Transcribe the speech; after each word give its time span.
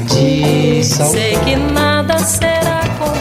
tradição. 0.00 1.10
Sei 1.10 1.36
que 1.38 1.56
nada 1.56 2.18
será 2.18 2.80
como 2.98 3.16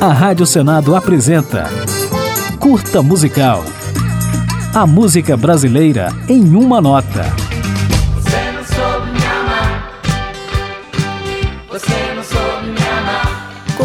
A 0.00 0.12
Rádio 0.12 0.46
Senado 0.46 0.94
apresenta 0.96 1.68
Curta 2.58 3.02
Musical. 3.02 3.64
A 4.74 4.86
música 4.86 5.36
brasileira 5.36 6.08
em 6.28 6.54
uma 6.54 6.80
nota. 6.80 7.51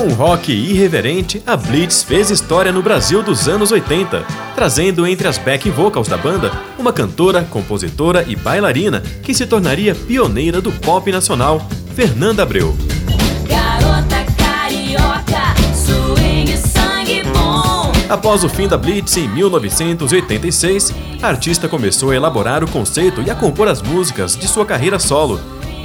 Com 0.08 0.14
rock 0.14 0.54
irreverente, 0.54 1.44
a 1.46 1.58
Blitz 1.58 2.02
fez 2.02 2.30
história 2.30 2.72
no 2.72 2.82
Brasil 2.82 3.22
dos 3.22 3.50
anos 3.50 3.74
80, 3.74 4.26
trazendo 4.56 5.06
entre 5.06 5.28
as 5.28 5.38
back 5.38 5.70
vocals 5.70 6.08
da 6.08 6.16
banda 6.16 6.50
uma 6.80 6.94
cantora, 6.94 7.44
compositora 7.44 8.24
e 8.26 8.34
bailarina 8.34 9.02
que 9.22 9.34
se 9.34 9.46
tornaria 9.46 9.94
pioneira 9.94 10.62
do 10.62 10.72
pop 10.72 11.12
nacional, 11.12 11.68
Fernanda 11.94 12.44
Abreu. 12.44 12.74
Após 18.08 18.46
o 18.46 18.50
fim 18.50 18.70
da 18.70 18.78
Blitz 18.78 19.18
em 19.18 19.28
1986, 19.28 20.94
a 21.22 21.28
artista 21.28 21.68
começou 21.68 22.12
a 22.12 22.16
elaborar 22.16 22.64
o 22.64 22.72
conceito 22.72 23.22
e 23.22 23.30
a 23.30 23.36
compor 23.36 23.68
as 23.68 23.82
músicas 23.82 24.38
de 24.38 24.48
sua 24.48 24.66
carreira 24.66 25.00
solo. 25.00 25.38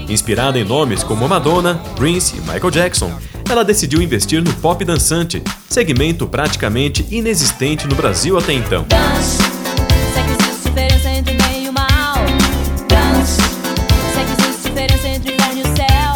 Inspirada 0.09 0.61
em 0.61 0.65
nomes 0.65 1.03
como 1.03 1.29
Madonna, 1.29 1.81
Prince 1.97 2.37
e 2.37 2.41
Michael 2.41 2.71
Jackson, 2.71 3.11
ela 3.49 3.65
decidiu 3.65 4.01
investir 4.01 4.43
no 4.43 4.53
pop 4.55 4.85
dançante, 4.85 5.43
segmento 5.69 6.27
praticamente 6.27 7.07
inexistente 7.11 7.87
no 7.87 7.95
Brasil 7.95 8.39
até 8.39 8.53
então. 8.53 8.87
Dance. 8.89 9.53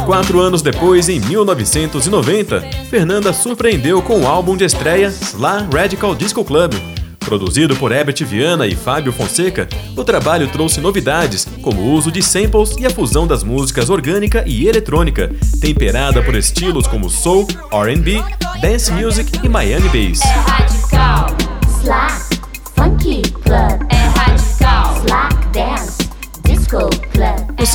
Quatro 0.07 0.39
anos 0.39 0.63
depois, 0.63 1.09
em 1.09 1.19
1990, 1.19 2.61
Fernanda 2.89 3.33
surpreendeu 3.33 4.01
com 4.01 4.21
o 4.21 4.27
álbum 4.29 4.57
de 4.57 4.65
estreia 4.65 5.13
La 5.37 5.67
Radical 5.69 6.15
Disco 6.15 6.45
Club. 6.45 6.96
Produzido 7.27 7.75
por 7.75 7.91
Herbert 7.91 8.25
Viana 8.25 8.69
e 8.69 8.77
Fábio 8.77 9.13
Fonseca, 9.13 9.69
o 9.97 10.05
trabalho 10.05 10.47
trouxe 10.47 10.81
novidades, 10.81 11.45
como 11.61 11.83
o 11.83 11.93
uso 11.93 12.09
de 12.13 12.23
samples 12.23 12.77
e 12.79 12.87
a 12.87 12.91
fusão 12.91 13.27
das 13.27 13.43
músicas 13.43 13.91
orgânica 13.91 14.45
e 14.47 14.69
eletrônica, 14.69 15.35
temperada 15.61 16.23
por 16.23 16.37
estilos 16.37 16.87
como 16.87 17.11
soul, 17.11 17.45
R&B, 17.73 18.23
dance 18.63 18.93
music 18.93 19.41
e 19.43 19.49
Miami 19.49 19.89
bass. 19.89 20.76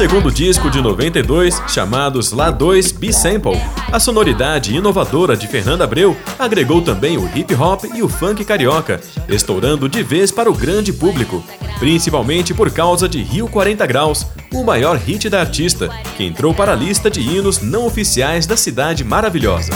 Segundo 0.02 0.32
disco 0.32 0.68
de 0.68 0.82
92, 0.82 1.62
chamados 1.68 2.32
La 2.32 2.50
2 2.50 2.92
B-Sample, 2.92 3.62
a 3.92 4.00
sonoridade 4.00 4.76
inovadora 4.76 5.38
de 5.38 5.48
Fernanda 5.48 5.84
Abreu 5.84 6.18
agregou 6.40 6.82
também 6.82 7.20
o 7.20 7.30
hip 7.38 7.54
hop 7.54 7.84
e 7.94 8.02
o 8.02 8.10
funk 8.10 8.44
carioca, 8.44 9.00
estourando 9.30 9.88
de 9.88 10.02
vez 10.02 10.32
para 10.32 10.50
o 10.50 10.56
grande 10.56 10.92
público, 10.92 11.44
principalmente 11.78 12.52
por 12.52 12.72
causa 12.72 13.08
de 13.08 13.22
Rio 13.22 13.48
40 13.48 13.86
Graus, 13.86 14.26
o 14.52 14.64
maior 14.64 14.98
hit 14.98 15.30
da 15.30 15.40
artista, 15.40 15.88
que 16.18 16.24
entrou 16.24 16.52
para 16.52 16.72
a 16.72 16.76
lista 16.76 17.08
de 17.08 17.22
hinos 17.22 17.62
não 17.62 17.86
oficiais 17.86 18.48
da 18.48 18.58
cidade 18.58 19.04
maravilhosa. 19.04 19.72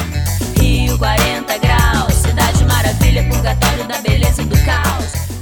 Rio 0.60 0.98
40 0.98 1.58
graus, 1.60 1.75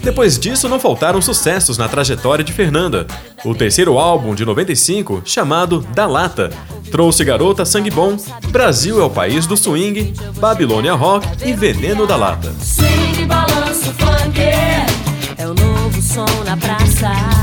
Depois 0.03 0.37
disso, 0.37 0.67
não 0.67 0.79
faltaram 0.79 1.21
sucessos 1.21 1.77
na 1.77 1.87
trajetória 1.87 2.43
de 2.43 2.51
Fernanda. 2.51 3.07
O 3.45 3.55
terceiro 3.55 3.97
álbum, 3.97 4.35
de 4.35 4.45
95, 4.45 5.21
chamado 5.23 5.79
Da 5.79 6.05
Lata, 6.05 6.49
trouxe 6.91 7.23
Garota 7.23 7.63
Sangue 7.63 7.89
Bom, 7.89 8.17
Brasil 8.49 9.01
é 9.01 9.03
o 9.05 9.09
País 9.09 9.47
do 9.47 9.55
Swing, 9.55 10.13
Babilônia 10.39 10.93
Rock 10.93 11.25
e 11.45 11.53
Veneno 11.53 12.05
da 12.05 12.17
Lata. 12.17 12.53
Swing, 12.61 13.25
balanço, 13.25 13.93
funk. 13.93 14.41
É 14.41 15.47
o 15.47 15.53
novo 15.53 16.01
som 16.01 16.25
na 16.43 16.57
praça. 16.57 17.42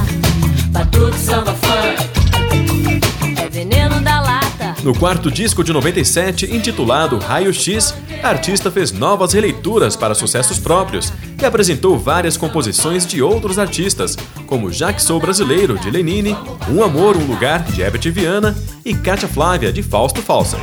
No 4.90 4.98
quarto 4.98 5.30
disco 5.30 5.62
de 5.62 5.72
97, 5.72 6.52
intitulado 6.52 7.16
Raio 7.16 7.54
X, 7.54 7.94
a 8.24 8.28
artista 8.28 8.72
fez 8.72 8.90
novas 8.90 9.32
releituras 9.32 9.94
para 9.94 10.16
sucessos 10.16 10.58
próprios 10.58 11.12
e 11.40 11.46
apresentou 11.46 11.96
várias 11.96 12.36
composições 12.36 13.06
de 13.06 13.22
outros 13.22 13.56
artistas, 13.56 14.18
como 14.48 14.72
Já 14.72 14.92
que 14.92 15.00
Sou 15.00 15.20
Brasileiro, 15.20 15.78
de 15.78 15.92
Lenine, 15.92 16.36
Um 16.68 16.82
Amor, 16.82 17.16
Um 17.16 17.24
Lugar, 17.24 17.62
de 17.62 17.80
Herbert 17.80 18.10
Viana 18.10 18.52
e 18.84 18.92
Cátia 18.92 19.28
Flávia, 19.28 19.72
de 19.72 19.80
Fausto 19.80 20.20
Falsa. 20.22 20.56
É. 20.56 20.60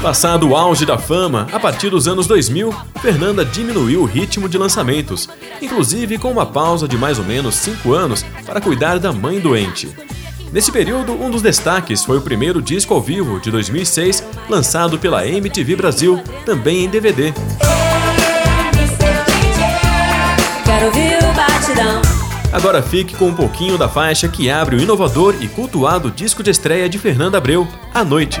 Passado 0.00 0.48
o 0.48 0.56
auge 0.56 0.86
da 0.86 0.96
fama, 0.96 1.48
a 1.52 1.58
partir 1.58 1.90
dos 1.90 2.06
anos 2.06 2.28
2000, 2.28 2.72
Fernanda 3.02 3.44
diminuiu 3.44 4.02
o 4.02 4.06
ritmo 4.06 4.48
de 4.48 4.56
lançamentos, 4.56 5.28
inclusive 5.60 6.18
com 6.18 6.30
uma 6.30 6.46
pausa 6.46 6.86
de 6.86 6.96
mais 6.96 7.18
ou 7.18 7.24
menos 7.24 7.56
5 7.56 7.92
anos 7.92 8.24
para 8.46 8.60
cuidar 8.60 9.00
da 9.00 9.12
mãe 9.12 9.40
doente. 9.40 9.88
Nesse 10.52 10.72
período, 10.72 11.12
um 11.12 11.30
dos 11.30 11.42
destaques 11.42 12.04
foi 12.04 12.18
o 12.18 12.20
primeiro 12.20 12.60
disco 12.60 12.92
ao 12.92 13.00
vivo 13.00 13.38
de 13.38 13.52
2006, 13.52 14.24
lançado 14.48 14.98
pela 14.98 15.24
MTV 15.26 15.76
Brasil, 15.76 16.20
também 16.44 16.84
em 16.84 16.88
DVD. 16.88 17.32
Agora 22.52 22.82
fique 22.82 23.14
com 23.14 23.28
um 23.28 23.34
pouquinho 23.34 23.78
da 23.78 23.88
faixa 23.88 24.26
que 24.26 24.50
abre 24.50 24.74
o 24.74 24.80
inovador 24.80 25.36
e 25.40 25.46
cultuado 25.46 26.10
disco 26.10 26.42
de 26.42 26.50
estreia 26.50 26.88
de 26.88 26.98
Fernanda 26.98 27.38
Abreu, 27.38 27.68
A 27.94 28.02
Noite. 28.02 28.40